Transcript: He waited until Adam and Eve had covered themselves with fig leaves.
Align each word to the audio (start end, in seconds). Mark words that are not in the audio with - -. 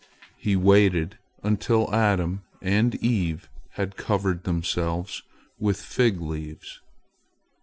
He 0.35 0.55
waited 0.55 1.19
until 1.43 1.93
Adam 1.93 2.41
and 2.59 2.95
Eve 2.95 3.47
had 3.73 3.97
covered 3.97 4.45
themselves 4.45 5.21
with 5.59 5.79
fig 5.79 6.19
leaves. 6.19 6.81